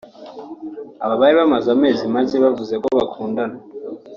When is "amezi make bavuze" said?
1.75-2.73